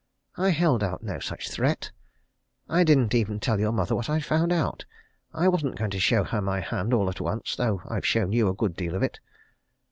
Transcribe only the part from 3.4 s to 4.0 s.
your mother